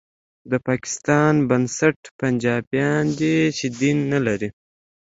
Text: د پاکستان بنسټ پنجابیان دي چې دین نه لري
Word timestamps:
د 0.51 0.53
پاکستان 0.67 1.33
بنسټ 1.49 1.99
پنجابیان 2.19 3.05
دي 3.19 3.37
چې 3.57 3.65
دین 3.79 3.97
نه 4.11 4.19
لري 4.27 4.49